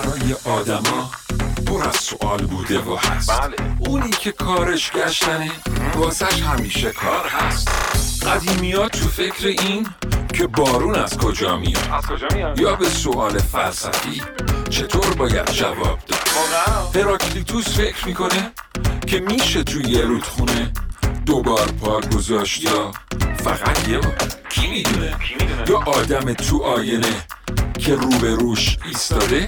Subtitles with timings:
[0.00, 1.10] برای آدما
[1.66, 3.40] پر از سوال بوده و هست.
[3.40, 3.56] بله.
[3.78, 5.50] اونی که کارش گشتنه
[5.94, 7.68] واسش همیشه کار هست.
[8.26, 9.86] قدیمی تو فکر این
[10.34, 14.22] که بارون از کجا میاد؟ از کجا میاد؟ یا به سوال فلسفی
[14.70, 18.52] چطور باید جواب داد؟ هراکلیتوس فکر می‌کنه
[19.06, 20.72] که میشه توی یه رودخونه
[21.26, 22.92] دوبار پا گذاشت یا
[23.44, 24.16] فقط یه بار؟
[24.48, 25.16] کی می‌دونه؟
[25.68, 27.26] یا آدم تو آینه
[27.78, 29.46] که رو به روش ایستاده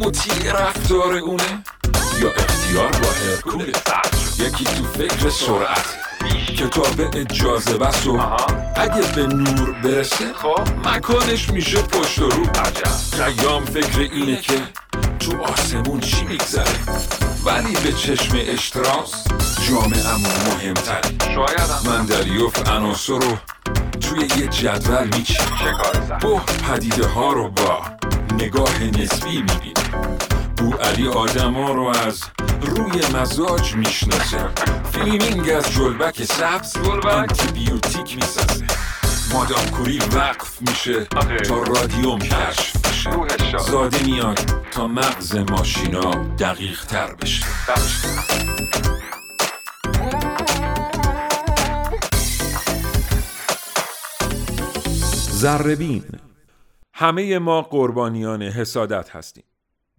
[0.00, 1.64] مطیع رفتار اونه؟
[2.20, 3.72] یا اختیار با هرکوله
[4.38, 5.96] یکی تو فکر سرعت
[6.56, 8.20] کتاب اجازه بس و.
[8.76, 10.88] اگه به نور برسه خب.
[10.88, 12.46] مکانش میشه پشت و رو.
[13.12, 14.62] خیام فکر اینه که
[15.20, 16.78] تو آسمون چی میگذره؟
[17.44, 19.24] ولی به چشم اشتراس
[19.68, 21.34] جامعهمون مهمتره.
[21.34, 21.80] شایدم.
[21.86, 23.36] مندلیوف عناصر رو
[24.00, 27.82] توی یه جدول میچینه چه کار سخت بو پدیده ها رو با
[28.38, 29.79] نگاه نسبی می‌بینه
[30.60, 32.24] بو علی آدم ها رو از
[32.60, 34.48] روی مزاج می‌شناسه
[34.92, 38.66] فیلمینگ از جلبک سبز جلبک؟ آنتیبیوتیک می‌سازه
[39.32, 41.36] مادام کوری وقف میشه آخه.
[41.36, 43.58] تا رادیوم کشف بشه.
[43.58, 47.46] زاده میاد تا مغز ماشینا دقیق تر بشه
[55.32, 56.04] زربین
[56.94, 59.44] همه ما قربانیان حسادت هستیم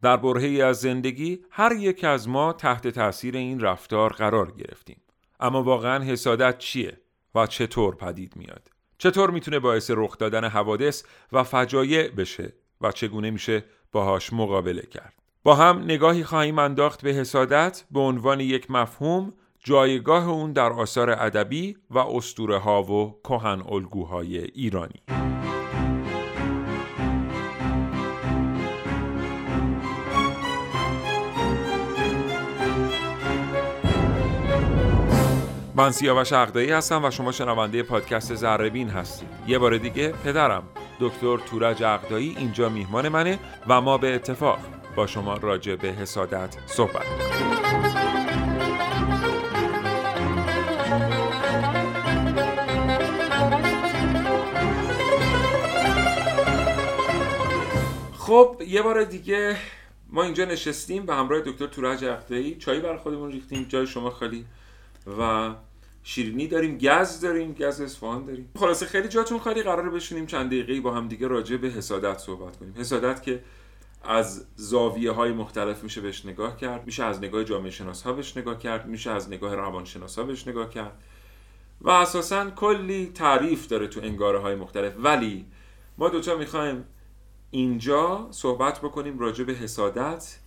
[0.01, 5.01] در برهی از زندگی هر یک از ما تحت تاثیر این رفتار قرار گرفتیم.
[5.39, 6.97] اما واقعا حسادت چیه
[7.35, 13.31] و چطور پدید میاد؟ چطور می‌تونه باعث رخ دادن حوادث و فجایع بشه و چگونه
[13.31, 15.13] میشه باهاش مقابله کرد؟
[15.43, 21.09] با هم نگاهی خواهیم انداخت به حسادت به عنوان یک مفهوم جایگاه اون در آثار
[21.09, 25.01] ادبی و اسطوره ها و کهن الگوهای ایرانی.
[35.81, 40.63] من سیاوش عقدایی هستم و شما شنونده پادکست زربین هستید یه بار دیگه پدرم
[40.99, 44.59] دکتر تورج عقدایی اینجا میهمان منه و ما به اتفاق
[44.95, 47.61] با شما راجع به حسادت صحبت می‌کنیم.
[58.17, 59.57] خب یه بار دیگه
[60.09, 64.45] ما اینجا نشستیم به همراه دکتر تورج عقدایی چای بر خودمون ریختیم جای شما خالی
[65.19, 65.49] و
[66.03, 68.51] شیرینی داریم گز داریم گز اصفهان داریم.
[68.59, 72.57] خلاصه خیلی جاتون خالی قراره بشونیم چند دقیقه با هم دیگه راجع به حسادت صحبت
[72.57, 72.73] کنیم.
[72.77, 73.43] حسادت که
[74.03, 78.37] از زاویه های مختلف میشه بهش نگاه کرد میشه از نگاه جامعه شناس ها بهش
[78.37, 81.03] نگاه کرد میشه از نگاه روانشناس ها بهش نگاه کرد.
[81.81, 84.93] و اساسا کلی تعریف داره تو انگاره های مختلف.
[84.97, 85.45] ولی
[85.97, 86.85] ما دوتا می‌خوایم
[87.51, 90.39] اینجا صحبت بکنیم راجع به حسادت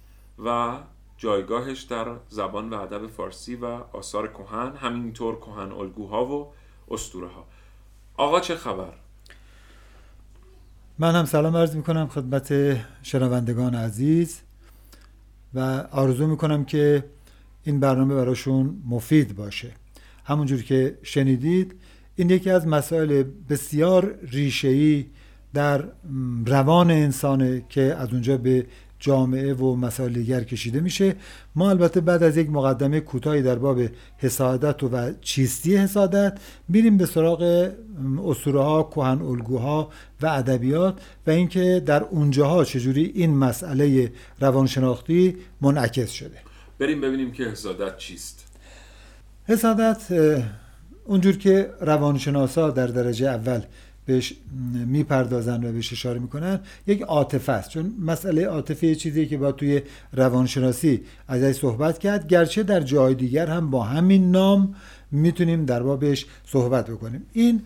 [0.44, 0.78] و
[1.24, 6.52] جایگاهش در زبان و ادب فارسی و آثار کهن همینطور کهن الگوها و
[6.90, 7.46] اسطوره ها
[8.16, 8.92] آقا چه خبر؟
[10.98, 14.40] من هم سلام عرض می‌کنم خدمت شنوندگان عزیز
[15.54, 15.60] و
[15.92, 17.04] آرزو می‌کنم که
[17.62, 19.72] این برنامه براشون مفید باشه.
[20.24, 21.74] همونجور که شنیدید
[22.16, 25.06] این یکی از مسائل بسیار ریشه‌ای
[25.54, 25.84] در
[26.46, 28.66] روان انسانه که از اونجا به
[29.04, 31.14] جامعه و مسائل دیگر کشیده میشه.
[31.54, 33.80] ما البته بعد از یک مقدمه کوتاهی در باب
[34.18, 36.38] حسادت و چیستی حسادت
[36.68, 37.70] میریم به سراغ
[38.24, 39.90] اسطوره ها کهن الگوها
[40.22, 46.38] و ادبیات و اینکه در اونجاها چجوری این مسئله روانشناختی منعکس شده.
[46.78, 48.46] بریم ببینیم که حسادت چیست.
[49.44, 50.02] حسادت
[51.04, 53.60] اونجور که روانشناسا در درجه اول
[54.06, 54.34] بهش
[54.86, 57.70] می‌پردازن و بهش اشاره می‌کنن یک عاطفه است.
[57.70, 59.82] چون مسئله عاطفه یه چیزی که با توی
[60.12, 62.28] روانشناسی ازش صحبت کرد.
[62.28, 64.74] گرچه در جای دیگر هم با همین نام
[65.10, 67.22] می‌تونیم در بابش صحبت بکنیم.
[67.32, 67.62] این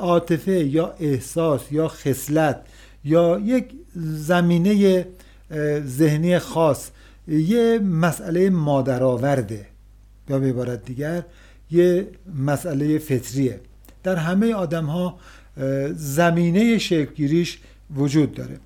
[0.00, 2.60] عاطفه یا احساس یا خصلت
[3.04, 3.64] یا یک
[3.96, 5.06] زمینه
[5.86, 6.90] ذهنی خاص
[7.28, 9.66] یه مسئله مادرآورده.
[10.28, 11.22] یا به عبارت دیگر
[11.70, 13.60] یه مسئله فطریه.
[14.02, 15.18] در همه آدم ها
[15.94, 17.58] زمینه شکلگیریش
[17.96, 18.58] وجود داره.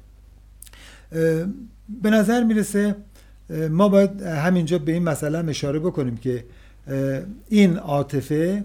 [2.02, 2.96] به نظر می‌رسه
[3.70, 6.44] ما باید همینجا به این مسئله هم اشاره بکنیم که
[7.48, 8.64] این عاطفه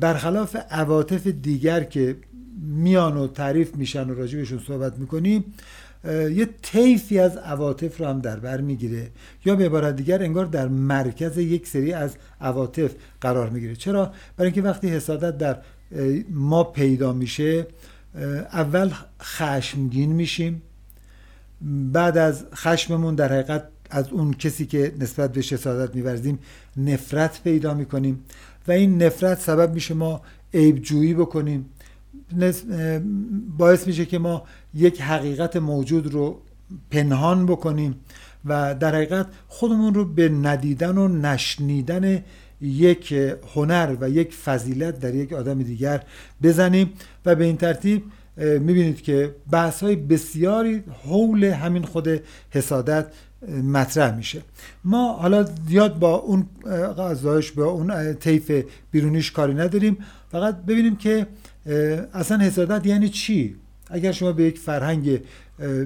[0.00, 2.16] برخلاف عواطف دیگر که
[2.62, 5.44] میان و تعریف میشن و راجبشون صحبت می‌کنیم
[6.34, 9.10] یه طیفی از عواطف رو هم در بر می‌گیره.
[9.44, 13.76] یا به عبارت دیگر انگار در مرکز یک سری از عواطف قرار می‌گیره.
[13.76, 15.56] چرا؟ برای اینکه وقتی حسادت در
[16.30, 17.66] ما پیدا میشه
[18.52, 18.90] اول
[19.22, 20.62] خشمگین میشیم.
[21.92, 26.38] بعد از خشممون در حقیقت از اون کسی که نسبت به حسادت میورزیم
[26.76, 28.24] نفرت پیدا می‌کنیم.
[28.68, 30.20] و این نفرت سبب میشه ما
[30.54, 31.66] عیب جویی بکنیم
[33.58, 34.42] باعث میشه که ما
[34.74, 36.40] یک حقیقت موجود رو
[36.90, 37.94] پنهان بکنیم
[38.44, 42.24] و در حقیقت خودمون رو به ندیدن و نشنیدن
[42.62, 43.14] یک
[43.54, 46.02] هنر و یک فضیلت در یک آدم دیگر
[46.42, 46.92] بزنیم
[47.26, 48.02] و به این ترتیب
[48.36, 52.08] می‌بینید که بحث های بسیاری حول همین خود
[52.50, 53.06] حسادت
[53.64, 54.42] مطرح میشه.
[54.84, 56.46] ما حالا زیاد با اون
[56.98, 59.96] غذایش با اون طیف بیرونیش کاری نداریم.
[60.32, 61.26] فقط ببینیم که
[62.14, 63.56] اصلا حسادت یعنی چی؟
[63.90, 65.20] اگر شما به یک فرهنگ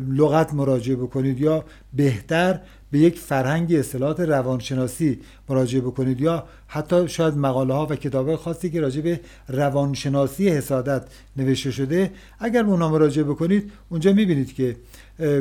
[0.09, 1.65] لغت مراجعه بکنید یا
[1.95, 8.37] بهتر به یک فرهنگ اصطلاحات روانشناسی مراجعه بکنید یا حتی شاید مقاله ها و کتاب
[8.37, 11.03] خاصی که راجع به روانشناسی حسادت
[11.37, 12.11] نوشته شده
[12.41, 14.77] اگر به اونها مراجعه بکنید اونجا می‌بینید که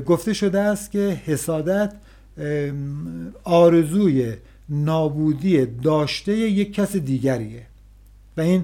[0.06, 1.94] گفته شده است که حسادت
[3.44, 4.34] آرزوی
[4.70, 7.66] نابودی داشته یک کس دیگریه.
[8.38, 8.64] و این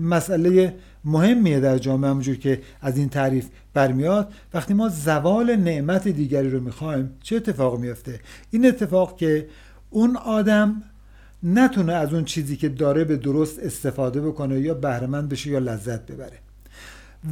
[0.00, 3.46] مسئله مهمیه در جامعه همونجور که از این تعریف
[3.76, 8.20] برمیاد وقتی ما زوال نعمت دیگری رو می‌خوایم چه اتفاق میفته
[8.50, 9.48] این اتفاق که
[9.90, 10.82] اون آدم
[11.42, 16.06] نتونه از اون چیزی که داره به درست استفاده بکنه یا بهرهمند بشه یا لذت
[16.06, 16.38] ببره.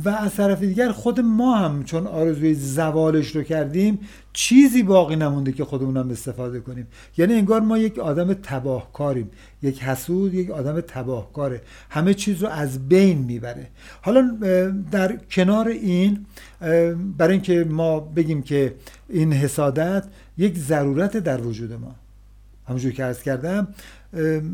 [0.05, 3.99] و از طرف دیگر خود ما هم چون آرزوی زوالش رو کردیم
[4.33, 6.87] چیزی باقی نمونده که خودمون هم استفاده کنیم.
[7.17, 9.31] یعنی انگار ما یک آدم تباهکاریم.
[9.63, 11.63] یک حسود یک آدم تباهکاره.
[11.91, 13.67] همه چیز رو از بین می‌بره.
[14.03, 14.37] حالا
[14.91, 16.27] در کنار این
[17.19, 18.75] برای اینکه ما بگیم که
[19.09, 20.05] این حسادت
[20.39, 21.95] یک ضرورت در وجود ما.
[22.69, 23.69] همونجور که ارز کردم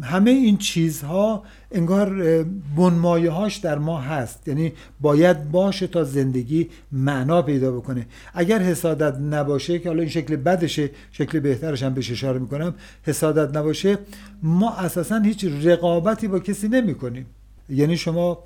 [0.02, 1.42] همه این چیزها
[1.72, 2.44] انگار
[2.76, 4.48] بنمایه هاش در ما هست.
[4.48, 8.06] یعنی باید باشه تا زندگی معنا پیدا بکنه.
[8.34, 13.56] اگر حسادت نباشه که حالا این شکل بدشه شکل بهترش هم بهش اشاره می‌کنم حسادت
[13.56, 13.98] نباشه
[14.42, 17.26] ما اساسا هیچ رقابتی با کسی نمی کنیم
[17.68, 18.38] یعنی شما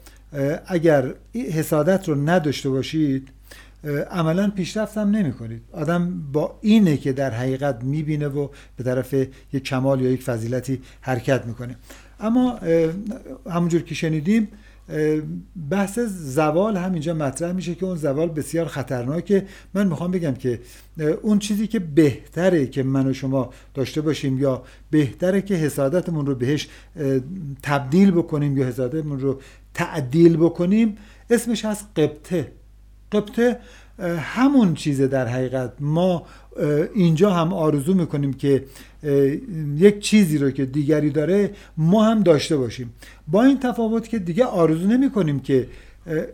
[0.66, 3.28] اگر حسادت رو نداشته باشید
[4.10, 9.14] عملا پیشرفت هم نمی کنید آدم با اینه که در حقیقت می‌بینه و به طرف
[9.52, 11.76] یک کمال یا یک فضیلتی حرکت می‌کنه.
[12.20, 12.60] اما
[13.50, 14.48] همونجور که شنیدیم
[15.70, 19.46] بحث زوال همینجا مطرح میشه که اون زوال بسیار خطرناکه.
[19.74, 20.60] من می‌خوام بگم که
[21.22, 26.34] اون چیزی که بهتره که من و شما داشته باشیم یا بهتره که حسادتمون رو
[26.34, 26.68] بهش
[27.62, 29.40] تبدیل بکنیم یا حسادتمون رو
[29.74, 30.96] تعدیل بکنیم
[31.30, 32.52] اسمش هست قبطه.
[33.12, 33.58] قبطه
[34.18, 35.72] همون چیزه در حقیقت.
[35.80, 36.22] ما
[36.94, 38.64] اینجا هم آرزو می‌کنیم که
[39.76, 42.92] یک چیزی رو که دیگری داره ما هم داشته باشیم.
[43.28, 45.68] با این تفاوت که دیگه آرزو نمی کنیم که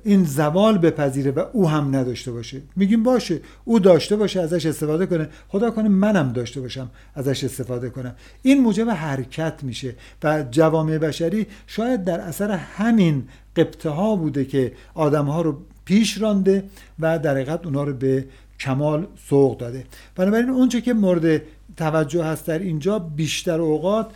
[0.05, 2.61] این زوال بپذیره و او هم نداشته باشه.
[2.76, 5.28] میگیم باشه او داشته باشه ازش استفاده کنه.
[5.49, 8.14] خدا کنه منم داشته باشم ازش استفاده کنم.
[8.43, 13.25] این موجب حرکت میشه و جوامع بشری شاید در اثر همین
[13.56, 15.58] قبطه ها بوده که آدم ها رو
[15.90, 16.64] پیش رانده
[17.00, 18.25] و در حقیقت اونا رو به
[18.60, 19.84] کمال سوق داده.
[20.16, 21.42] بنابراین اونچه که مورد
[21.76, 24.10] توجه هست در اینجا بیشتر اوقات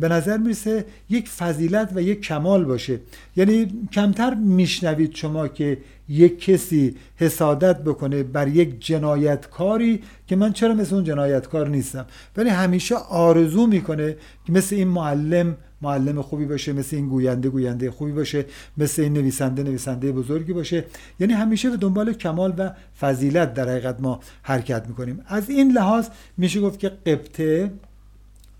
[0.00, 3.00] به نظر می‌رسه یک فضیلت و یک کمال باشه.
[3.36, 10.74] یعنی کمتر میشنوید شما که یک کسی حسادت بکنه بر یک جنایتکاری که من چرا
[10.74, 16.72] مثل اون جنایتکار نیستم؟ ولی همیشه آرزو می‌کنه که مثل این معلم معلم خوبی باشه
[16.72, 18.44] مثل این گوینده گوینده خوبی باشه
[18.76, 20.84] مثل این نویسنده نویسنده بزرگی باشه.
[21.20, 22.70] یعنی همیشه به دنبال کمال و
[23.00, 25.20] فضیلت در حقیقت ما حرکت می‌کنیم.
[25.26, 27.70] از این لحاظ میشه گفت که قبطه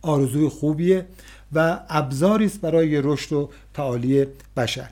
[0.02, 1.06] آرزوی خوبیه
[1.52, 4.90] و ابزاری است برای رشد و تعالی بشر.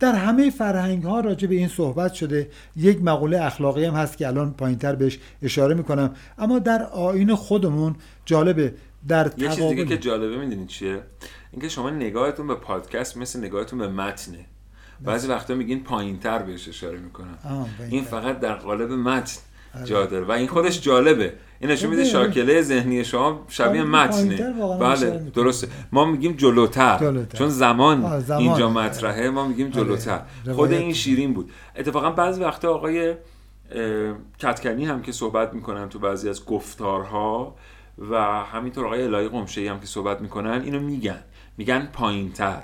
[0.00, 2.48] در همه فرهنگ ها راجع به این صحبت شده.
[2.76, 6.10] یک مقوله اخلاقی هم هست که الان پایینتر بهش اشاره می‌کنم.
[6.38, 8.74] اما در آین خودمون جالبه.
[9.08, 11.00] در یه چیز دیگه که جالبه می‌دونید چیه؟
[11.52, 14.46] اینکه شما نگاهتون به پادکست مثل نگاهتون به متنه.
[15.00, 17.38] بعضی وقتا میگین پایینتر بهش اشاره می‌کنم
[17.90, 19.40] این فقط در قالب متن
[19.74, 19.86] آره.
[19.86, 20.24] جا داره.
[20.24, 21.32] و این خودش جالبه.
[21.60, 24.52] این نشون میده شاکله ذهنی شما شبیه متنه.
[24.80, 25.68] بله درسته.
[25.92, 28.40] ما میگیم جلوتر, چون زمان, زمان.
[28.40, 29.74] اینجا مطرحه ما میگیم آره.
[29.74, 30.20] جلوتر.
[30.52, 31.50] خود این شیرین بود.
[31.76, 33.14] اتفاقا بعضی وقتا آقای
[34.38, 37.56] کتکنی هم که صحبت می‌کنن تو بعضی از گفتارها
[37.98, 41.20] و همینطور آقای الهی قمشه هم که صحبت می‌کنن اینو میگن.
[41.58, 42.62] میگن پایینتر.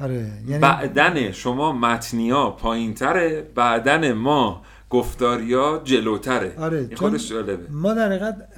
[0.00, 6.54] آره یعنی بعدن شما متنیا پایینتره بعدن ما گفتاریا جلوتره.
[6.58, 7.66] آره خودش جالبه.
[7.70, 8.48] ما در حقیقت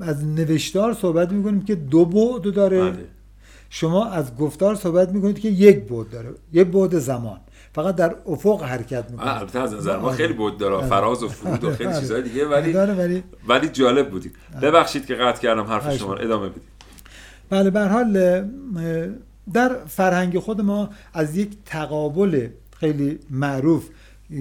[0.00, 2.90] از نوشتار صحبت می‌کنیم که دو بعد داره.
[2.90, 3.04] بله.
[3.70, 6.30] شما از گفتار صحبت می‌کنید که یک بود داره.
[6.52, 7.40] یک بود زمان.
[7.74, 9.38] فقط در افق حرکت می‌کنه.
[9.38, 10.86] البته از نظر ما خیلی بود داره.
[10.86, 12.00] فراز و فرود و خیلی آره.
[12.00, 16.22] چیزهای دیگه ولی داره ولی ولی جالب بودید ببخشید که قطع کردم حرف شما رو.
[16.22, 16.62] ادامه بدید.
[17.50, 18.44] بله به هر حال
[19.52, 23.88] در فرهنگ خود ما از یک تقابل خیلی معروف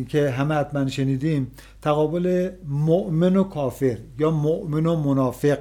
[0.09, 5.59] که همه حتما شنیدیم تقابل مؤمن و کافر یا مؤمن و منافق.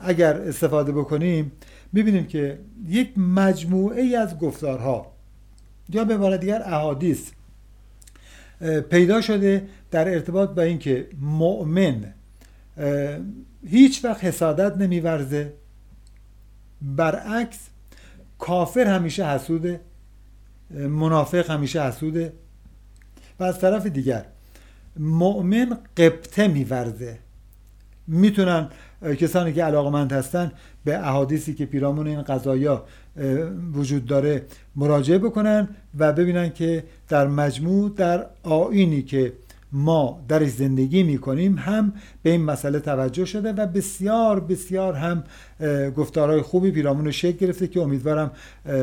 [0.00, 1.52] اگر استفاده بکنیم
[1.92, 5.17] می‌بینیم که یک مجموعه از گفتارها
[5.88, 7.30] یا به عبارت دیگر احادیث.
[8.90, 12.14] پیدا شده در ارتباط با اینکه مؤمن
[13.66, 15.52] هیچ وقت حسادت نمیورزه.
[16.82, 17.58] برعکس
[18.38, 19.80] کافر همیشه حسوده
[20.70, 22.32] منافق همیشه حسوده
[23.40, 24.24] و از طرف دیگر
[24.96, 27.18] مؤمن قبطه میورزه.
[28.06, 28.68] می‌تونن
[29.18, 30.52] کسانی که علاقمند هستن
[30.84, 32.84] به احادیثی که پیرامون این قضایا
[33.74, 34.42] وجود داره
[34.76, 39.32] مراجعه بکنن و ببینن که در مجموع در آینی که
[39.72, 45.24] ما درش زندگی می‌کنیم هم به این مسئله توجه شده و بسیار بسیار هم
[45.96, 48.30] گفتارهای خوبی پیرامون رو شکل گرفته که امیدوارم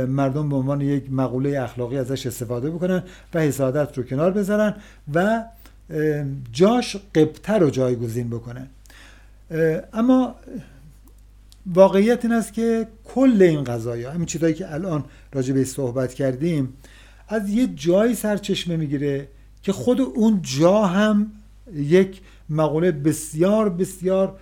[0.08, 4.74] مردم به عنوان یک مقوله اخلاقی ازش استفاده بکنن و حسادت رو کنار بذارن
[5.14, 5.44] و
[6.52, 8.68] جاش قبطه رو جایگزین بکنن.
[9.94, 10.36] اما
[11.66, 15.04] واقعیت این است که کل این قضایا همین چیزایی که الان
[15.34, 16.74] راجع بهش صحبت کردیم
[17.28, 19.28] از یه جایی سرچشمه می‌گیره
[19.62, 21.32] که خود اون جا هم
[21.74, 24.40] یک مقوله بسیار بسیار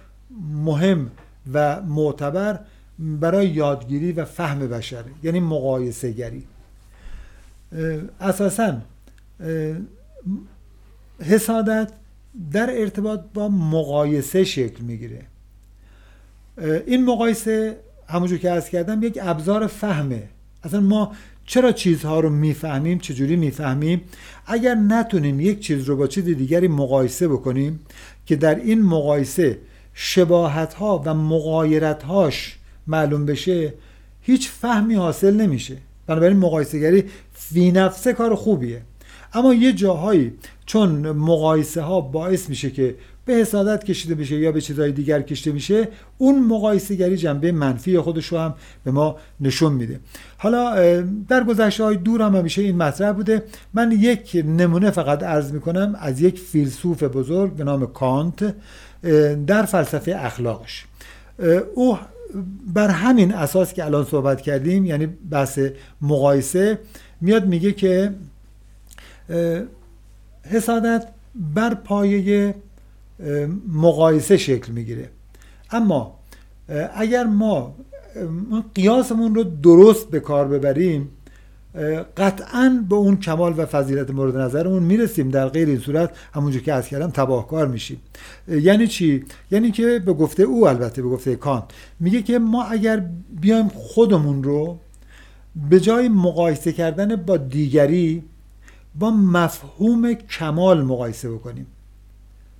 [0.65, 1.12] مهم
[1.53, 2.60] و معتبر
[3.00, 6.44] برای یادگیری و فهم بشره یعنی مقایسه گری
[8.20, 8.82] اساسا
[11.20, 11.92] حسادت
[12.51, 15.22] در ارتباط با مقایسه شکل می‌گیره.
[16.58, 17.78] این مقایسه
[18.10, 20.24] همونجور که از کردم یک ابزار فهمه.
[20.64, 21.12] اصلا ما
[21.46, 24.02] چرا چیزها رو می‌فهمیم؟ چجوری می‌فهمیم؟
[24.46, 27.80] اگر نتونیم یک چیز رو با چیز دیگری مقایسه بکنیم
[28.26, 29.58] که در این مقایسه
[29.94, 32.58] شباهت ها و مقایرت هاش
[32.88, 33.74] معلوم بشه
[34.22, 35.78] هیچ فهمی حاصل نمیشه.
[36.08, 38.82] بنابراین مقایسه گری فی نفسه کار خوبیه.
[39.34, 40.34] اما یه جاهایی
[40.66, 45.51] چون مقایسه ها باعث میشه که به حسادت کشیده بشه یا به چیزهای دیگر کشیده
[45.51, 45.88] میشه
[46.18, 50.00] اون مقایسه گری جنبه منفی خودش رو هم به ما نشون میده.
[50.38, 50.75] حالا
[51.30, 53.44] در گذشته های دور هم همیشه این مطرح بوده.
[53.74, 58.56] من یک نمونه فقط عرض می‌کنم از یک فیلسوف بزرگ به نام کانت
[59.48, 60.86] در فلسفه اخلاقش.
[61.75, 61.98] او
[62.74, 65.60] بر همین اساس که الان صحبت کردیم یعنی بحث
[66.01, 66.80] مقایسه
[67.22, 68.13] میاد میگه که
[70.44, 71.08] حسادت
[71.56, 72.56] بر پایه
[73.74, 75.10] مقایسه شکل می‌گیره.
[75.72, 76.20] اما
[76.96, 77.75] اگر ما
[78.75, 81.10] قیاسمون رو درست به کار ببریم
[82.17, 85.29] قطعا به اون کمال و فضیلت مورد نظرمون می‌رسیم.
[85.29, 88.01] در غیر این صورت همونجور که از کردم تباهکار میشیم.
[88.48, 91.63] یعنی چی؟ یعنی که به گفته او البته به گفته کانت.
[92.00, 93.05] میگه که ما اگر
[93.41, 94.79] بیایم خودمون رو
[95.70, 98.24] به جای مقایسه کردن با دیگری
[99.00, 101.67] با مفهوم کمال مقایسه بکنیم.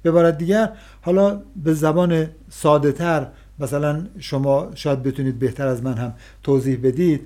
[0.04, 0.70] به عبارت دیگر
[1.02, 3.28] حالا به زبان ساده تر
[3.60, 7.22] مثلا شما شاید بتونید بهتر از من هم توضیح بدید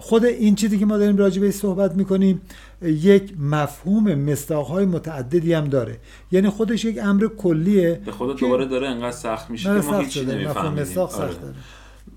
[0.00, 2.40] خود این چیزی که ما داریم راجع بهش صحبت می‌کنیم
[2.82, 5.98] یک مفهوم مستاقهای متعددی هم داره.
[6.32, 10.24] یعنی خودش یک امر کلیه به خود دوباره داره انقدر سخت میشه که ما هیچی
[10.24, 10.98] نمی‌فهمیم.
[10.98, 11.34] آره.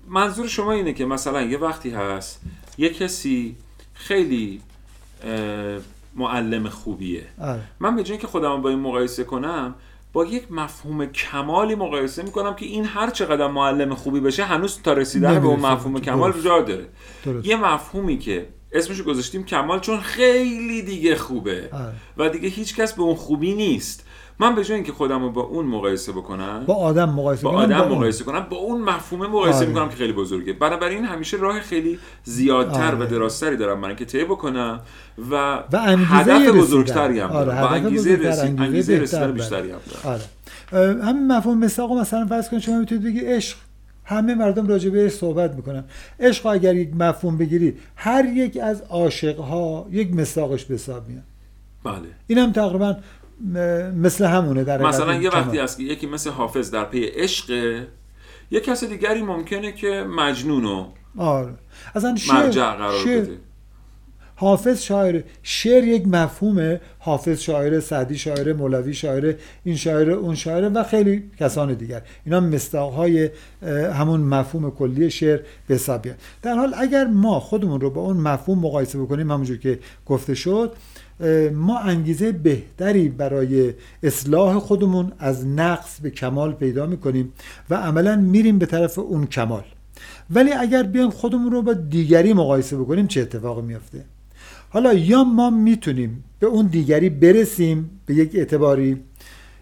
[0.08, 2.40] منظور شما اینه که مثلا یه وقتی هست
[2.78, 3.56] یه کسی
[3.94, 4.60] خیلی
[6.16, 7.60] معلم خوبیه آره.
[7.80, 9.74] من به جای که خودم با این مقایسه کنم
[10.12, 14.92] با یک مفهوم کمالی مقایسه می‌کنم که این هر چقدر معلم خوبی بشه هنوز تا
[14.92, 16.86] رسیدن به اون مفهوم کمال جا داره
[17.24, 17.46] درست.
[17.46, 21.92] یه مفهومی که اسمشو گذاشتیم کمال چون خیلی دیگه خوبه آره.
[22.16, 24.05] و دیگه هیچ کس به اون خوبی نیست
[24.38, 27.58] من به جای اینکه خودم رو با اون مقایسه بکنم با آدم مقایسه با کنم
[27.58, 27.92] آدم با اون.
[27.92, 29.66] مقایسه کنم با اون مفهوم مقایسه آره.
[29.66, 33.06] می‌کنم که خیلی بزرگه بنابراین همیشه راه خیلی زیادتر آره.
[33.06, 34.80] و درازتری دارم من که طی بکنم
[35.30, 36.58] و, و انگیزه هدف رسیدن.
[36.58, 39.32] بزرگتری هم آره، دارم و انگیزه بزرگتر، رسید انگیزه رسیدن.
[39.32, 40.20] بیشتری هم دارم
[40.72, 43.56] آره همین مفهوم مساق مثلا فرض کنید شما می‌تونید بگی عشق
[44.04, 45.84] همه مردم راجع بهش صحبت می‌کنن
[46.20, 51.22] عشق اگر یک مفهوم بگیرید هر یک از عاشقها یک مساقش به حساب میاد
[51.84, 52.96] بله این هم تقریبا
[53.96, 55.30] مثل همونه در مثلا یه.
[55.30, 57.50] وقتی هست که یکی مثل حافظ در پی عشق
[58.50, 60.86] یه کس دیگری ممکنه که مجنون و
[61.18, 61.54] آره.
[61.94, 63.38] اصلا شعر مرجع قرار شعر- بده.
[64.38, 66.80] حافظ شاعر شعر یک مفهومه.
[66.98, 72.02] حافظ شاعر سعدی شاعر مولوی شاعر این شاعر اون شاعر و خیلی کسان دیگر.
[72.24, 73.30] اینا مستاقهای
[73.94, 76.06] همون مفهوم کلی شعر به حساب
[76.42, 80.72] در حال اگر ما خودمون رو با اون مفهوم مقایسه بکنیم همونجور که گفته شد
[81.54, 87.32] ما انگیزه بهتری برای اصلاح خودمون از نقص به کمال پیدا می‌کنیم
[87.70, 89.64] و عملا میریم به طرف اون کمال.
[90.30, 94.04] ولی اگر بیایم خودمون رو با دیگری مقایسه بکنیم چه اتفاقی میافته؟
[94.70, 99.02] حالا یا ما می‌تونیم به اون دیگری برسیم به یک اعتباری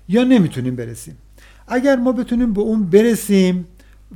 [0.08, 1.16] یا نمی‌تونیم برسیم.
[1.68, 3.66] اگر ما بتونیم به اون برسیم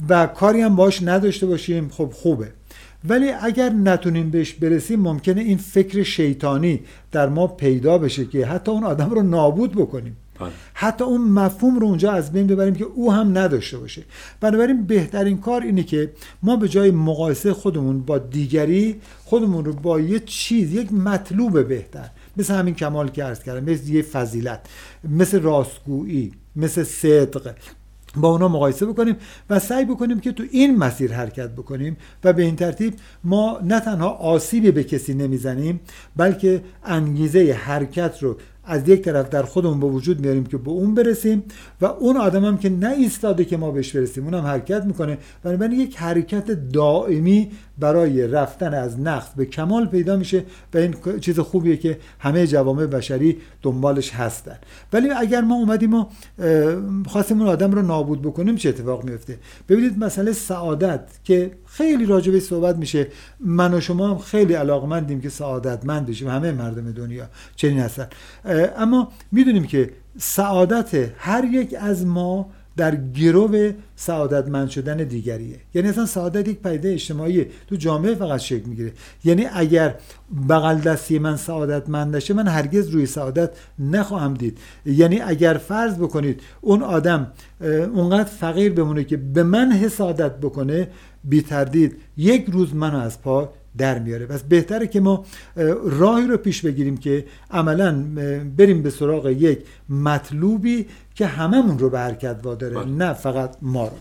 [0.09, 2.58] و کاری هم باش نداشته باشیم خب خوبه.
[3.05, 6.81] ولی اگر نتونیم بهش برسیم ممکنه این فکر شیطانی
[7.13, 10.17] در ما پیدا بشه که حتی اون آدم رو نابود بکنیم.
[10.41, 10.51] بله.
[10.75, 14.03] حتی اون مفهوم رو اونجا از بین ببریم که او هم نداشته باشه.
[14.41, 16.13] بنابراین بهترین کار اینه که
[16.43, 22.11] ما به جای مقایسه خودمون با دیگری خودمون رو با یه چیز یک مطلوب بهتر.
[22.37, 24.61] مثل همین کمال که ارز کردم مثل یه فضیلت
[25.05, 27.55] مثل راستگویی مثل صدق.
[28.17, 29.17] با اونا مقایسه بکنیم
[29.51, 33.81] و سعی بکنیم که تو این مسیر حرکت بکنیم و به این ترتیب ما نه
[33.81, 35.81] تنها آسیبی به کسی نمی‌زنیم
[36.17, 38.37] بلکه انگیزه حرکت رو
[38.69, 41.43] از یک طرف در خودمون به وجود میاریم که به اون برسیم
[41.81, 45.19] و اون آدم هم که نه ایستاده که ما بهش برسیم اونم حرکت می‌کنه.
[45.43, 50.45] بنابراین یک حرکت دائمی برای رفتن از نقص به کمال پیدا میشه
[50.75, 54.57] و این چیز خوبیه که همه جوامع بشری دنبالش هستن.
[54.93, 56.05] ولی اگر ما اومدیم و
[57.07, 62.41] خواستیم اون آدم رو نابود بکنیم چه اتفاق میفته ببینید مسئله سعادت که خیلی راجبه
[62.41, 63.07] صحبت میشه.
[63.41, 66.29] من و شما هم خیلی علاقمندیم که سعادتمند بشیم.
[66.29, 68.07] همه مردم دنیا چنین هستن.
[68.77, 75.57] اما می‌دونیم که سعادت هر یک از ما در گرو سعادتمند شدن دیگریه.
[75.75, 77.47] یعنی اصلا سعادت یک پیده اجتماعیه.
[77.69, 78.93] تو جامعه فقط شکل می‌گیره.
[79.25, 79.95] یعنی اگر
[80.49, 84.59] بغل دستی من سعادتمند نشه من هرگز روی سعادت نخواهم دید.
[84.87, 87.33] یعنی اگر فرض بکنید اون آدم
[87.95, 90.89] اونقدر فقیر بمونه که به من حسادت بکنه
[91.25, 95.25] بی تردید یک روز منو از پا در میاره پس بهتره که ما
[95.85, 98.05] راهی رو پیش بگیریم که عملا
[98.57, 102.85] بریم به سراغ یک مطلوبی که هممون رو به حرکت واداره بله.
[102.85, 103.97] نه فقط ما رو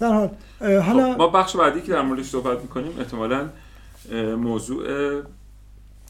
[0.00, 3.48] در حال حالا خب، ما بخش بعدی که در موردش صحبت می‌کنیم احتمالا
[4.36, 4.84] موضوع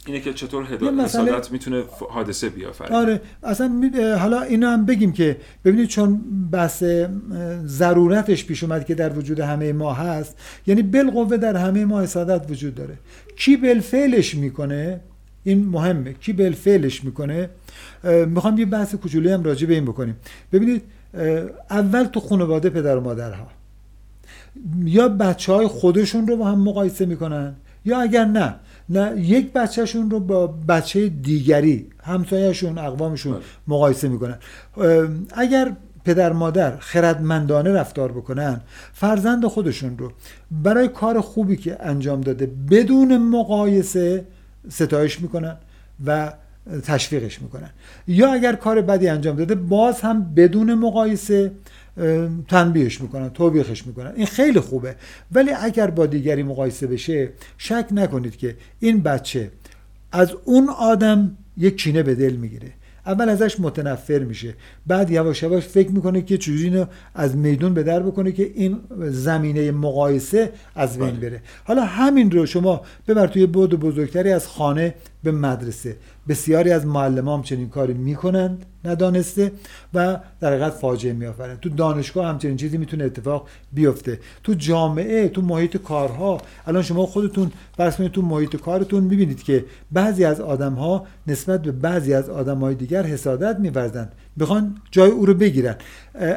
[0.07, 5.88] اینه که چطور حسادت می‌تونه حادثه بیافرینه آره اصلا حالا اینو هم بگیم که ببینید
[5.88, 6.21] چون
[6.53, 6.85] بحث
[7.67, 10.37] ضرورتش پیش اومد که در وجود همه ما هست
[10.67, 12.95] یعنی بالقوه در همه ما حسادت وجود داره.
[13.37, 15.01] کی بالفعلش می‌کنه؟
[15.45, 16.12] این مهمه.
[16.12, 17.51] کی بالفعلش می‌کنه؟
[18.27, 20.17] می‌خوام یه بحث کوچولی هم راجع به این بکنیم.
[20.53, 20.83] ببینید
[21.71, 23.47] اول تو خانواده پدر و مادرها.
[24.85, 28.55] یا بچه های خودشون رو با هم مقایسه می‌کنن یا اگر نه
[28.88, 33.42] نه یک بچهشون رو با بچه دیگری همسایهشون اقوامشون بله.
[33.68, 34.38] مقایسه می‌کنن
[35.33, 35.73] اگر
[36.05, 38.61] پدر مادر خردمندانه رفتار بکنن
[38.92, 40.12] فرزند خودشون رو
[40.51, 44.25] برای کار خوبی که انجام داده بدون مقایسه
[44.68, 45.57] ستایش می‌کنن
[46.07, 46.33] و
[46.85, 47.71] تشویقش می‌کنن
[48.07, 51.53] یا اگر کار بدی انجام داده باز هم بدون مقایسه
[52.48, 54.12] تنبیهش می‌کنن توبیخش می‌کنن.
[54.16, 54.94] این خیلی خوبه.
[55.33, 57.28] ولی اگر با دیگری مقایسه بشه
[57.59, 59.50] شک نکنید که این بچه
[60.12, 62.72] از اون آدم یک کینه به دل می‌گیره.
[63.07, 64.55] اول ازش متنفر میشه.
[64.87, 68.81] بعد یواش یواش فکر می‌کنه که چجوری اینو از میدون به در بکنه که این
[69.00, 71.31] زمینه مقایسه از بین بله.
[71.31, 71.40] بره.
[71.64, 75.97] حالا همین رو شما ببر توی بود بزرگتری از خانه به مدرسه.
[76.29, 79.53] بسیاری از معلمان چنین کاری می‌کنند ندانسته
[79.95, 84.19] و در حقیقت فاجعه میآفرند تو دانشگاه همچنین چیزی می‌تونه اتفاق بیفته.
[84.45, 90.25] تو جامعه تو محیط کارها الان شما خودتون فرض تو محیط کارتون می‌بینید که بعضی
[90.25, 94.13] از آدم ها نسبت به بعضی از آدم های دیگر حسادت میورزند.
[94.39, 95.77] بخوان جای او رو بگیرن.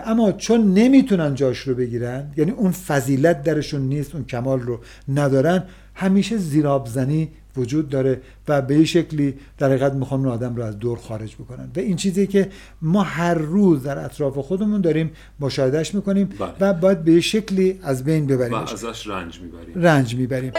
[0.06, 4.80] اما چون نمی‌تونن جاش رو بگیرن یعنی اون فضیلت درشون نیست اون کمال رو
[5.13, 10.63] ندارن همیشه زیرابزنی وجود داره و به این شکلی در حقیقت می‌خوان اون آدم رو
[10.63, 11.71] از دور خارج بکنن.
[11.75, 16.53] و این چیزی که ما هر روز در اطراف خودمون داریم مشاهدهش می‌کنیم بله.
[16.59, 18.53] و باید به شکلی از بین ببریم.
[18.53, 19.83] و ازش رنج می‌بریم.
[19.83, 20.51] رنج می‌بریم.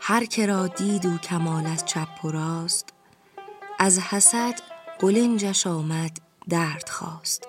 [0.00, 2.92] هر که را دید و کمال از چپ و راست
[3.78, 4.54] از حسد
[4.98, 7.48] قلنجش آمد درد خواست.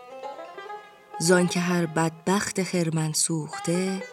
[1.19, 4.03] زان که هر بدبخت خرمن سوخته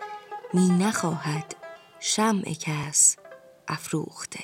[0.54, 1.54] می نخواهد
[2.00, 3.16] شمع کس
[3.68, 4.40] افروخته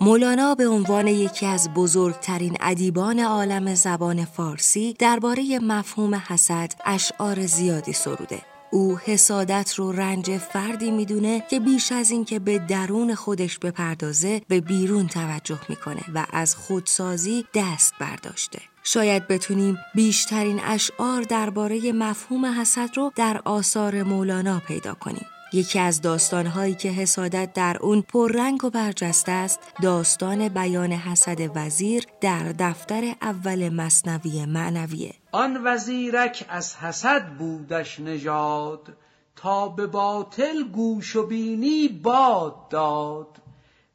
[0.00, 7.92] مولانا به عنوان یکی از بزرگترین ادیبان عالم زبان فارسی درباره مفهوم حسد اشعار زیادی
[7.92, 8.55] سروده.
[8.70, 14.42] او حسادت رو رنج فردی می‌دونه که بیش از این که به درون خودش بپردازه
[14.48, 18.58] به بیرون توجه می‌کنه و از خودسازی دست برداشته.
[18.82, 25.26] شاید بتونیم بیشترین اشعار درباره مفهوم حسد رو در آثار مولانا پیدا کنیم.
[25.52, 32.04] یکی از داستانهایی که حسادت در اون پررنگ و برجسته است داستان بیان حسد وزیر
[32.20, 38.96] در دفتر اول مصنوی معنویه آن وزیرک از حسد بودش نژاد
[39.36, 43.42] تا به باطل گوش و بینی باد داد.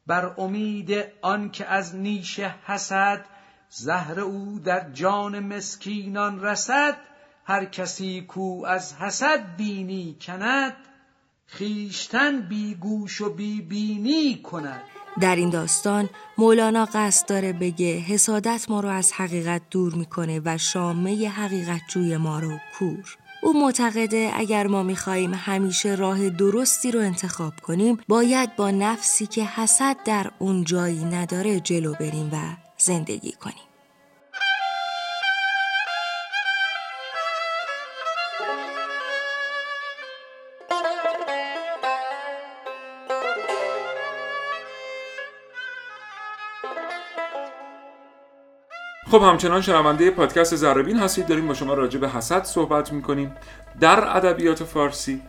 [0.06, 3.24] بر امید آنکه از نیش حسد
[3.68, 6.96] زهر او در جان مسکینان رسد
[7.44, 10.76] هر کسی کو از حسد بینی کند
[11.46, 14.82] خیشتن بی گوش و بی بینی کند.
[15.20, 20.58] در این داستان مولانا قصد داره بگه حسادت ما رو از حقیقت دور می‌کنه و
[20.58, 23.16] شامه حقیقت جوی ما رو کور.
[23.42, 29.44] او معتقده اگر ما می‌خواهیم همیشه راه درستی رو انتخاب کنیم باید با نفسی که
[29.44, 32.36] حسد در اون جایی نداره جلو بریم و
[32.78, 33.71] زندگی کنیم.
[49.12, 51.26] خب همچنان شنونده پادکست زربین هستید.
[51.26, 53.32] داریم با شما راجع به حسد صحبت می‌کنیم.
[53.80, 55.20] در ادبیات فارسی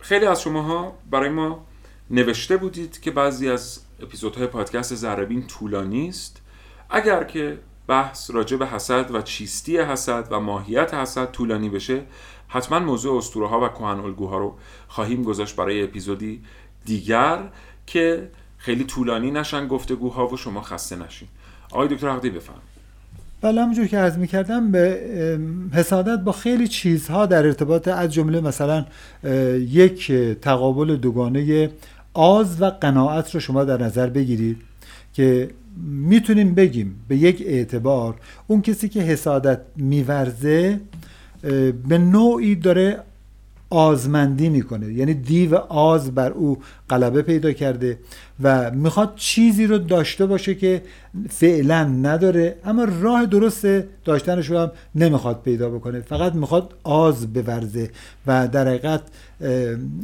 [0.00, 1.66] خیلی از شماها برای ما
[2.10, 6.42] نوشته بودید که بعضی از اپیزودهای پادکست زربین طولانی است.
[6.90, 12.02] اگر که بحث راجع به حسد و چیستی حسد و ماهیت حسد طولانی بشه
[12.48, 16.42] حتما موضوع اسطوره ها و کهن الگوها رو خواهیم گذاشت برای اپیزودی
[16.84, 17.48] دیگر
[17.86, 21.28] که خیلی طولانی نشن گفتگوها و شما خسته نشین.
[21.70, 22.54] آقای دکتر عقدی بفهم
[23.40, 25.00] بله همونجور که عرض می‌کردم به
[25.72, 28.84] حسادت با خیلی چیزها در ارتباط از جمله مثلا
[29.58, 31.70] یک تقابل دوگانه
[32.14, 34.56] آز و قناعت رو شما در نظر بگیرید
[35.12, 35.50] که
[35.86, 38.14] می‌تونیم بگیم به یک اعتبار
[38.46, 40.80] اون کسی که حسادت میورزه
[41.88, 42.98] به نوعی داره
[43.70, 44.92] آزمندی می‌کنه.
[44.92, 46.58] یعنی دیو آز بر او
[46.90, 47.98] غلبه پیدا کرده
[48.42, 50.82] و می‌خواد چیزی رو داشته باشه که
[51.28, 53.66] فعلا نداره اما راه درست
[54.04, 56.00] داشتنش رو هم نمی‌خواد پیدا بکنه.
[56.00, 57.90] فقط می‌خواد آز بورزه
[58.26, 59.02] و در حقیقت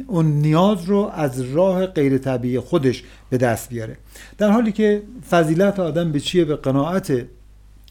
[0.07, 3.97] اون نیاز رو از راه غیر طبیعی خودش به دست بیاره.
[4.37, 7.25] در حالی که فضیلت آدم به چیه؟ به قناعت.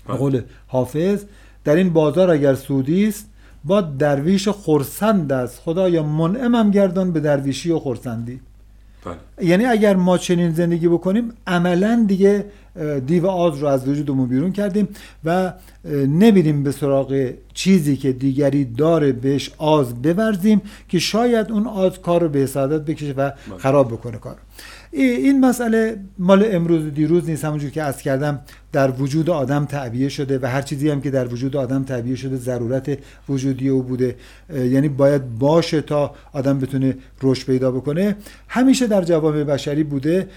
[0.07, 1.25] قول حافظ
[1.65, 3.31] در این بازار اگر سودی است
[3.64, 8.40] با درویش خورسند است خدایا منعمم گردان به درویشی و خورسندی
[9.05, 9.48] بله.
[9.48, 12.44] یعنی اگر ما چنین زندگی بکنیم عملا دیگه
[13.07, 14.88] دیو آز رو از وجودمون بیرون کردیم
[15.24, 15.53] و
[16.09, 22.22] نمیریم به سراغ چیزی که دیگری داره بهش آز بورزیم که شاید اون آز کار
[22.22, 23.59] رو به حسادت بکشه و بله.
[23.59, 24.37] خراب بکنه کار
[24.96, 27.44] این مسئله مال امروز و دیروز نیست.
[27.44, 28.40] همونجور که از کردم
[28.72, 32.37] در وجود آدم تعبیه شده و هر چیزی هم که در وجود آدم تعبیه شده
[32.37, 34.16] ضرورت وجودی او بوده.
[34.54, 38.16] یعنی باید باشه تا آدم بتونه رشد پیدا بکنه.
[38.48, 40.28] همیشه در جوامع بشری بوده.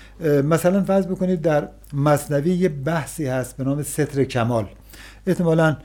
[0.43, 4.65] مثلا فرض بکنید در مصنوی یه بحثی هست به نام ستر کمال.
[5.27, 5.77] احتمالا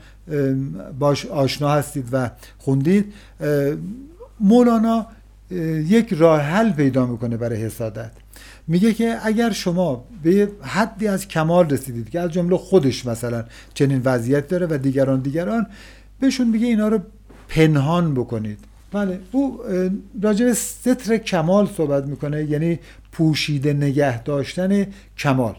[0.99, 3.13] باش آشنا هستید و خوندید.
[4.39, 5.07] مولانا
[5.87, 8.11] یک راه حل پیدا می‌کنه برای حسادت.
[8.67, 14.01] میگه که اگر شما به حدی از کمال رسیدید که از جمله خودش مثلا چنین
[14.05, 15.67] وضعیت داره و دیگران دیگران
[16.19, 16.99] بهشون میگه اینا رو
[17.47, 18.59] پنهان بکنید.
[18.91, 19.59] بله او
[20.21, 22.79] راجع به ستر کمال صحبت می‌کنه یعنی
[23.11, 24.85] پوشیده نگه داشتن
[25.17, 25.55] کمال.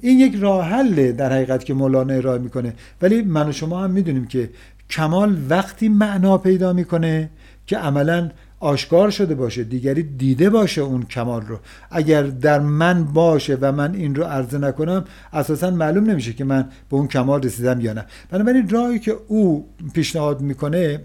[0.00, 2.74] این یک راه حله در حقیقت که مولانا ارائه می‌کنه.
[3.02, 4.50] ولی من و شما هم می‌دونیم که
[4.90, 7.30] کمال وقتی معنا پیدا می‌کنه
[7.66, 8.30] که عملا
[8.66, 11.58] آشکار شده باشه دیگری دیده باشه اون کمال رو.
[11.90, 16.62] اگر در من باشه و من این رو عرضه نکنم اساسا معلوم نمیشه که من
[16.90, 18.06] به اون کمال رسیدم یا نه.
[18.30, 21.00] بنابراین راهی که او پیشنهاد می‌کنه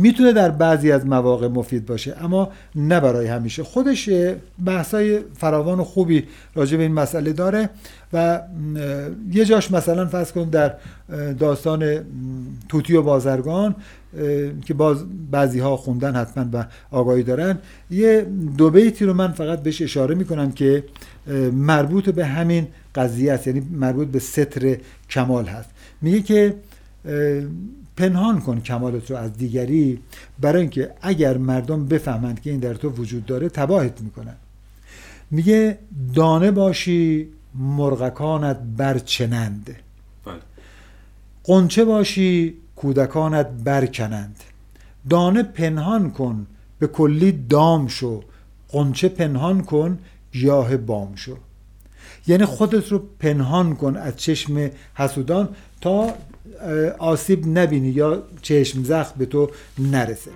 [0.00, 3.62] می‌تونه در بعضی از مواقع مفید باشه اما نه برای همیشه.
[3.62, 4.10] خودش
[4.66, 7.70] بحثای فراوان و خوبی راجع به این مسئله داره
[8.12, 8.40] و
[9.32, 10.74] یه جاش مثلا فرض کن در
[11.38, 11.98] داستان
[12.68, 13.74] توتی و بازرگان
[14.64, 17.58] که باز بعضی ها خوندن حتما و آگاهی دارن
[17.90, 20.84] یه دو بیتی رو من فقط بهش اشاره می‌کنم که
[21.52, 24.76] مربوط به همین قضیه است یعنی مربوط به ستر
[25.10, 25.70] کمال هست.
[26.02, 26.54] میگه که
[28.00, 30.00] پنهان کن کمالت رو از دیگری
[30.40, 34.36] برای اینکه اگر مردم بفهمند که این در تو وجود داره تباهت می‌کنن.
[35.30, 35.78] میگه
[36.14, 39.76] دانه باشی مرغکانت برچنند.
[40.24, 40.34] بله.
[41.44, 44.36] قنچه باشی کودکانت برکنند.
[45.10, 46.46] دانه پنهان کن
[46.78, 48.22] به کلی دام شو.
[48.68, 49.98] قنچه پنهان کن
[50.32, 51.36] گیاه بام شو.
[52.26, 55.48] یعنی خودت رو پنهان کن از چشم حسودان
[55.80, 56.14] تا
[56.98, 60.30] آسیب نبینی یا چشم زخم به تو نرسه.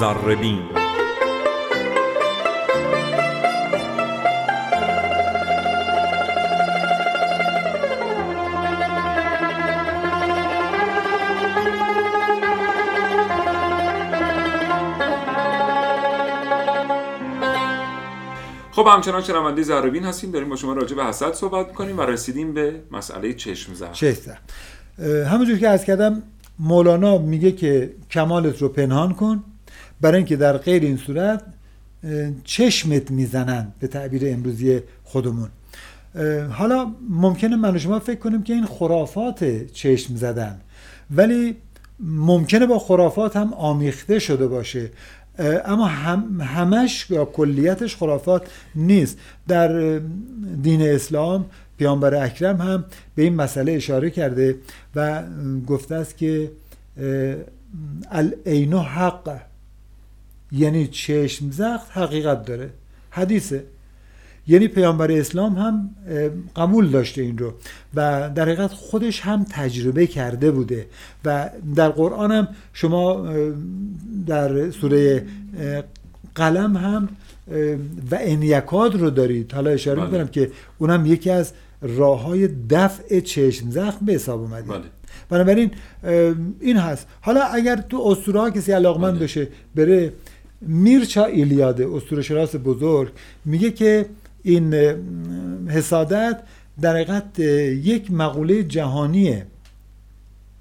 [0.00, 0.81] زربین
[18.72, 20.30] خب همچنان شنونده زربین هستیم.
[20.30, 24.38] داریم با شما راجع به حسد صحبت می‌کنیم و رسیدیم به مسئله چشم زخم شسته
[25.24, 26.22] همونجور که از کردم
[26.58, 29.44] مولانا میگه که کمالت رو پنهان کن.
[30.00, 31.42] برای اینکه در غیر این صورت
[32.44, 35.48] چشمت می‌زنن به تعبیر امروزی خودمون.
[36.52, 40.60] حالا ممکنه من و شما فکر کنیم که این خرافات چشم زدن
[41.10, 41.56] ولی
[42.00, 44.90] ممکنه با خرافات هم آمیخته شده باشه.
[45.38, 49.18] اما هم همش یا کلیتش خرافات نیست.
[49.48, 49.98] در
[50.62, 51.46] دین اسلام
[51.78, 54.56] پیامبر اکرم هم به این مسئله اشاره کرده
[54.96, 55.22] و
[55.66, 56.50] گفته است که
[57.00, 57.34] اه،
[58.10, 59.40] العین حق
[60.52, 62.70] یعنی چشم زخم حقیقت داره.
[63.10, 63.64] حدیثه.
[64.46, 65.90] یعنی پیامبر اسلام هم
[66.56, 67.52] قبول داشته این رو
[67.94, 70.86] و در حقیقت خودش هم تجربه کرده بوده
[71.24, 73.28] و در قرآن هم شما
[74.26, 75.26] در سوره
[76.34, 77.08] قلم هم
[78.10, 80.06] و انیکاد رو دارید حالا اشاره بله.
[80.06, 81.52] می‌کنم که اونم یکی از
[81.82, 84.84] راه های دفع چشم زخم به حساب اومده بله
[85.28, 85.70] بنابراین
[86.60, 89.20] این هست حالا اگر تو اسطوره ها کسی علاقمند بله.
[89.20, 90.12] باشه بره
[90.60, 93.12] میرچا ایلیاده اسطوره شناس بزرگ
[93.44, 94.06] میگه که
[94.42, 94.74] این
[95.68, 96.42] حسادت
[96.80, 99.46] در حقیقت یک مقوله جهانیه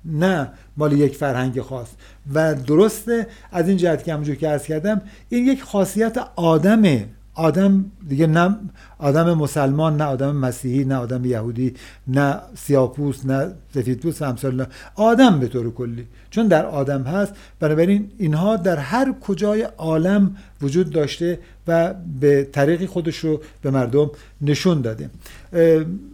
[0.06, 1.88] نه مال یک فرهنگ خاص.
[2.34, 7.08] و درسته از این جهت که همونجور که عرض کردم این یک خاصیت آدمه.
[7.34, 8.56] آدم دیگه نه
[9.00, 11.74] آدم مسلمان نه آدم مسیحی نه آدم یهودی
[12.08, 14.65] نه سیاپوس نه سفیدپوست و اینا.
[14.96, 20.89] آدم به طور کلی چون در آدم هست بنابراین اینها در هر کجای عالم وجود
[20.89, 25.10] داشته و به طریقی خودش رو به مردم نشون داده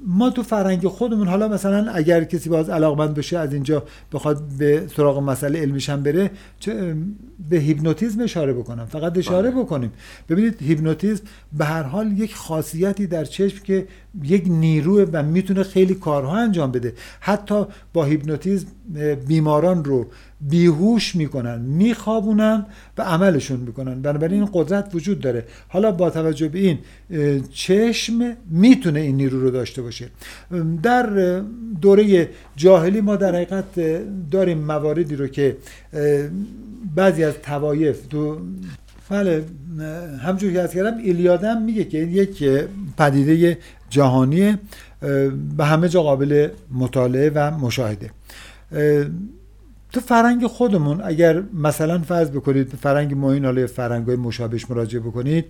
[0.07, 4.83] ما تو فرهنگ خودمون حالا مثلا اگر کسی باز علاقمند بشه از اینجا بخواد به
[4.95, 6.95] سراغ مسئله علمیش هم بره چه-
[7.49, 8.85] به هیپنوتیزم اشاره بکنم.
[8.85, 9.61] فقط اشاره بله.
[9.61, 9.91] بکنیم.
[10.29, 11.23] ببینید هیپنوتیزم
[11.57, 13.87] به هر حال یک خاصیتی در چشم که
[14.23, 16.93] یک نیروه و می‌تونه خیلی کارها انجام بده.
[17.19, 18.67] حتی با هیپنوتیزم
[19.27, 20.05] بیماران رو
[20.41, 22.65] بیهوش می‌کنن میخوابونن
[22.97, 24.01] و عملشون می‌کنن.
[24.01, 25.45] بنابراین این قدرت وجود داره.
[25.67, 26.79] حالا با توجه به این
[27.53, 30.07] چشم می‌تونه این نیرو رو داشته باشه.
[30.83, 31.41] در
[31.81, 33.65] دوره جاهلی ما در حقیقت
[34.31, 35.57] داریم مواردی رو که
[36.95, 38.39] بعضی از توایف تو
[39.09, 39.43] بله
[40.21, 42.43] همجور که از کردم ایلیادم میگه که این یک
[42.97, 43.57] پدیده
[43.89, 44.57] جهانی اه،
[45.57, 48.11] به همه جا قابل مطالعه و مشاهده.
[48.71, 49.05] اه،
[49.91, 55.45] تو فرنگ خودمون اگر مثلا فرض بکنید فرنگ معین حالا فرنگ های مشابهش مراجعه بکنید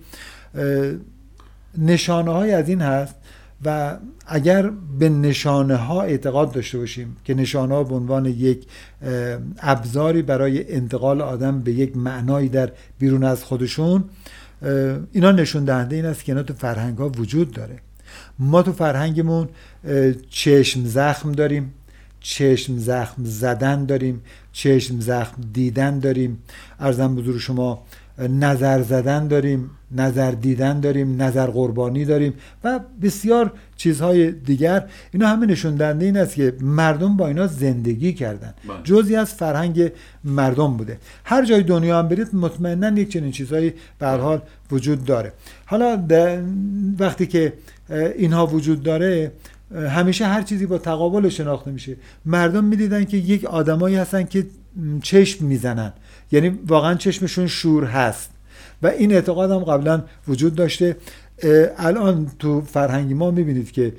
[1.78, 3.14] نشانه های از این هست
[3.64, 8.66] و اگر به نشانه ها اعتقاد داشته باشیم که نشانه ها به عنوان یک
[9.58, 14.04] ابزاری برای انتقال آدم به یک معنایی در بیرون از خودشون
[15.12, 17.78] اینا نشون دهنده این است که اینا تو فرهنگ ها وجود داره.
[18.38, 19.48] ما تو فرهنگمون
[20.30, 21.74] چشم زخم داریم.
[22.20, 26.38] چشم زخم زدن داریم چشم زخم دیدن داریم.
[26.80, 27.82] ارزم بزرگ شما
[28.18, 34.88] نظر زدن داریم نظر دیدن داریم نظر قربانی داریم و بسیار چیزهای دیگر.
[35.12, 38.54] اینا همه نشون دهنده این است که مردم با اینا زندگی کردن.
[38.68, 38.76] بله.
[38.84, 39.92] جزی از فرهنگ
[40.24, 40.98] مردم بوده.
[41.24, 45.32] هر جای دنیا هم برید مطمئنا یک چنین چیزهایی به حال وجود داره.
[45.66, 46.06] حالا
[46.98, 47.52] وقتی که
[48.16, 49.32] اینها وجود داره
[49.74, 51.96] همیشه هر چیزی با تقابل شناخته میشه.
[52.24, 54.46] مردم می‌دیدن که یک آدمایی هستن که
[55.02, 55.92] چشم می‌زنن.
[56.32, 58.30] یعنی واقعا چشمشون شور هست.
[58.82, 60.96] و این اعتقاد هم قبلا وجود داشته.
[61.78, 63.92] الان تو فرهنگ ما می‌بینید که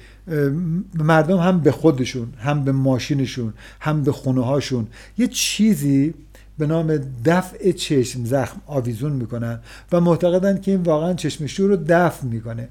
[0.95, 6.13] مردم هم به خودشون هم به ماشینشون هم به خونه هاشون یه چیزی
[6.57, 9.59] به نام دفع چشم زخم آویزون می‌کنن
[9.91, 12.67] و معتقدن که این واقعا چشم شور رو دفع می‌کنه.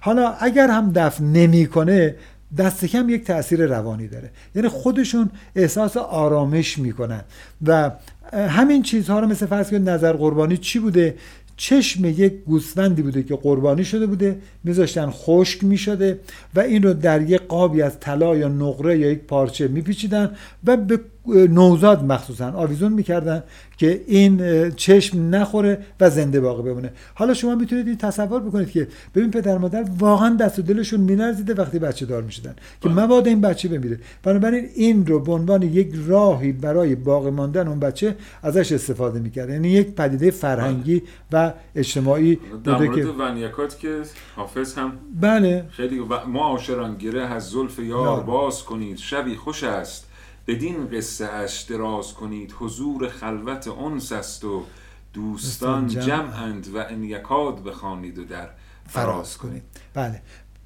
[0.00, 2.14] حالا اگر هم دفع نمی‌کنه
[2.58, 4.30] دست کم یک تاثیر روانی داره.
[4.54, 7.20] یعنی خودشون احساس آرامش می‌کنن.
[7.66, 7.90] و
[8.32, 11.14] همین چیزها رو مثل فرض کنید نظر قربانی چی بوده؟
[11.56, 16.20] چشم یک گوسفندی بوده که قربانی شده بوده میذاشتن خشک می‌شده
[16.54, 20.30] و این رو در یک قابی از طلا یا نقره یا یک پارچه میپیچیدن
[20.64, 23.42] و به نوزاد مخصوصا آویزون می‌کردن
[23.76, 26.92] که این چشم نخوره و زنده باقی بمونه.
[27.14, 31.54] حالا شما می‌تونید این تصور بکنید که ببین پدر مادر واقعا دست و دلشون مینرزیده
[31.54, 33.04] وقتی بچه دار می‌شدن که بله.
[33.04, 33.98] مبادا این بچه بمیره.
[34.22, 39.50] بنابراین این رو به عنوان یک راهی برای باقی ماندن اون بچه ازش استفاده می‌کرد.
[39.50, 41.46] یعنی یک پدیده فرهنگی بله.
[41.46, 44.02] و اجتماعی در مورد که ونیکات که
[44.36, 45.64] حافظ هم بله.
[45.70, 48.96] خیلی ما عاشران گره از زلف یار باز کنید.
[48.96, 50.05] شبی خوش است.
[50.46, 54.64] بدین قصه اش دراز کنید حضور خلوت انس است و
[55.12, 58.48] دوستان جمعند و ان یکاد بخوانید و در
[58.88, 59.62] فراز کنید.
[59.94, 60.22] بله.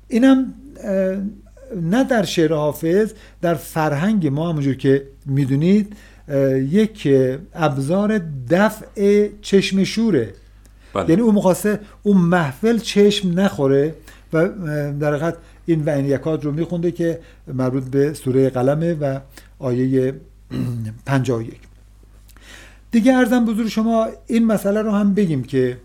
[0.09, 0.55] اینم
[1.77, 5.97] نه در شعر حافظ در فرهنگ ما همونجور که می‌دونید
[6.71, 7.09] یک
[7.55, 10.35] ابزار دفع چشم شوره.
[10.95, 11.11] بله.
[11.11, 13.95] یعنی اون مخواسته اون محفل چشم نخوره
[14.33, 14.49] و
[15.01, 19.21] در حقیقت این و این یکاد رو میخونده که مربوط به سوره قلمه و
[19.61, 20.15] آیه
[21.07, 21.61] 51
[22.91, 25.79] دیگه ارزم بزرگ شما این مسئله رو هم بگیم که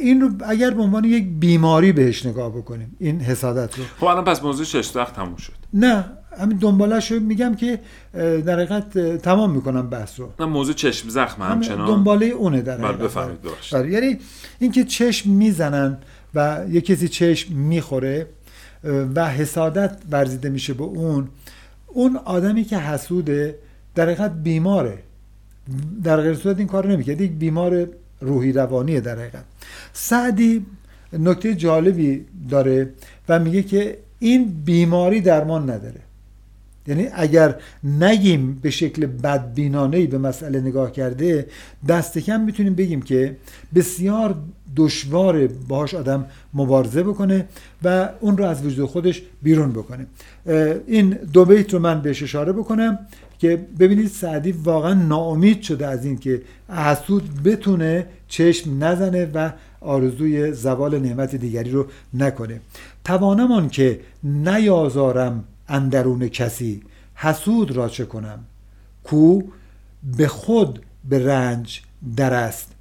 [0.00, 3.84] این رو اگر به عنوان یک بیماری بهش نگاه بکنیم این حسادت رو.
[4.00, 5.52] خب الان پس موضوع شش وقت تموم شد.
[5.74, 6.04] نه
[6.38, 7.80] همین دنبالش رو میگم که
[8.14, 10.32] در حقیقت تمام می‌کنم بحث رو.
[10.40, 11.86] نه موضوع چشم زخم همچنان.
[11.86, 13.38] دنباله اونه در بله بفرمایید
[13.72, 14.18] بله، یعنی
[14.58, 15.98] اینکه چشم می‌زنن
[16.34, 18.26] و یه کسی چشم می‌خوره
[19.14, 21.28] و حسادت ورزیده میشه به اون
[21.96, 23.54] اون آدمی که حسوده
[23.94, 24.98] در حقیقت بیماره.
[26.04, 27.20] در غیر صورت این کار نمی‌کرد.
[27.20, 27.88] یک بیمار
[28.20, 29.44] روحی روانیه در حقیقت.
[29.92, 30.66] سعدی
[31.12, 32.90] نکته جالبی داره
[33.28, 36.00] و میگه که این بیماری درمان نداره.
[36.86, 41.46] یعنی اگر نگیم به شکل بدبینانه به مسئله نگاه کرده
[41.88, 43.36] دست کم می‌تونیم بگیم که
[43.74, 44.34] بسیار
[44.76, 47.48] دشوار باهاش آدم مبارزه بکنه
[47.84, 50.06] و اون رو از وجود خودش بیرون بکنه.
[50.86, 52.98] این دو بیت رو من بهش اشاره بکنم
[53.38, 60.52] که ببینید سعدی واقعا ناامید شده از این که حسود بتونه چشم نزنه و آرزوی
[60.52, 62.60] زوال نعمت دیگری رو نکنه.
[63.04, 66.82] توانمان که نیازارم اندرون کسی
[67.14, 68.44] حسود را چه کنم؟
[69.04, 69.42] کو
[70.16, 71.82] به خود به رنج
[72.16, 72.72] در است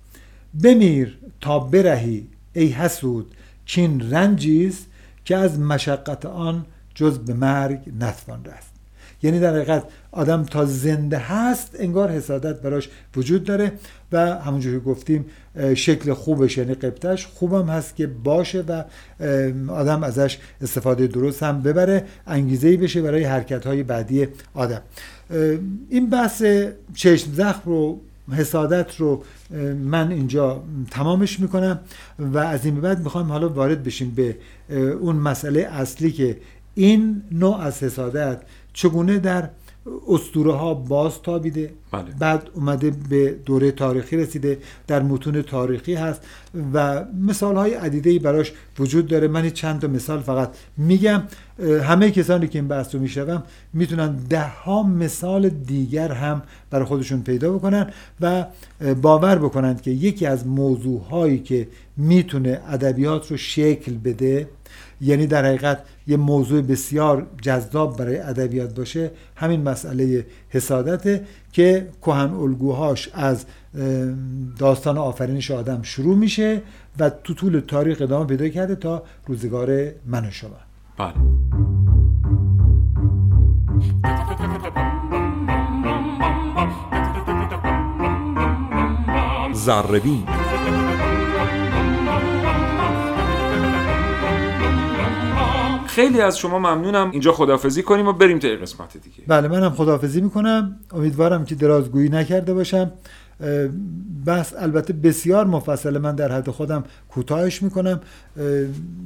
[0.63, 4.88] بمیر تا برهی ای حسود کین رنجیست
[5.26, 8.74] که از مشقت آن جز به مرگ نتوان رست.
[9.23, 13.71] یعنی در حقیقت آدم تا زنده هست انگار حسادت براش وجود داره
[14.12, 15.25] و همونجور که گفتیم
[15.75, 18.84] شکل خوبش یعنی قبطش خوبم هست که باشه و
[19.71, 24.82] آدم ازش استفاده درست هم ببره انگیزه بشه برای حرکت های بعدی آدم.
[25.89, 26.43] این بحث
[26.93, 27.99] چشم زخم رو
[28.32, 29.23] حسادت رو
[29.84, 31.80] من اینجا تمامش می‌کنم
[32.19, 34.36] و از این به بعد می‌خوایم حالا وارد بشیم به
[34.99, 36.38] اون مسئله اصلی که
[36.75, 38.41] این نوع از حسادت
[38.75, 39.49] چگونه در
[40.07, 42.03] اسطوره ها باز تابیده بله.
[42.19, 44.57] بعد اومده به دوره تاریخی رسیده
[44.88, 46.21] در متون تاریخی هست
[46.73, 49.27] و مثال های عدیده براش وجود داره.
[49.27, 51.23] من چند تا مثال فقط میگم.
[51.59, 57.53] همه کسانی که این بحث رو میشنوم می‌تونن ده مثال دیگر هم برای خودشون پیدا
[57.53, 57.91] بکنن
[58.21, 58.45] و
[59.01, 64.47] باور بکنند که یکی از موضوع هایی که می‌تونه ادبیات رو شکل بده
[65.01, 72.33] یعنی در حقیقت یه موضوع بسیار جذاب برای ادبیات باشه همین مسئله حسادته که کهن
[72.33, 73.45] الگوهاش از
[74.59, 76.61] داستان آفرینش آدم شروع میشه
[76.99, 80.74] و تو طول تاریخ ادامه پیدا کرده تا روزگار من و شما.
[80.97, 81.13] بله
[89.53, 90.23] زربین
[95.88, 97.12] خیلی از شما ممنونم.
[97.12, 99.23] اینجا خدافزی کنیم و بریم تا قسمت دیگه.
[99.27, 100.79] بله منم خدافزی می‌کنم.
[100.91, 102.91] امیدوارم که درازگویی نکرده باشم.
[104.26, 108.00] بحث البته بسیار مفصله من در حد خودم کوتاهش می‌کنم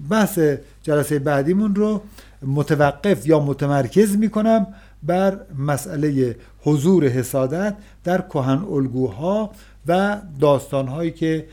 [0.10, 0.39] بحث
[0.84, 2.02] جلسه بعدیمون رو
[2.42, 4.68] متوقف یا متمرکز می‌کنم
[5.04, 9.52] بر مسئله حضور حسادت در کهن الگوها
[9.88, 11.46] و داستانهایی که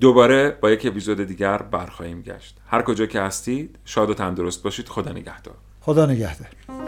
[0.00, 2.56] دوباره با یک اپیزود دیگر برخواهیم گشت.
[2.66, 4.88] هر کجا که هستید شاد و تندرست باشید.
[4.88, 5.54] خدا نگهدار.
[5.80, 6.87] خدا نگهدار.